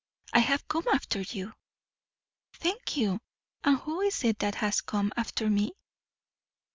"I 0.33 0.39
have 0.39 0.67
come 0.67 0.85
after 0.91 1.21
you." 1.21 1.53
"Thank 2.53 2.97
you. 2.97 3.19
And 3.63 3.77
who 3.77 4.01
is 4.01 4.23
it 4.23 4.39
that 4.39 4.55
has 4.55 4.81
come 4.81 5.11
after 5.15 5.47
me?" 5.47 5.73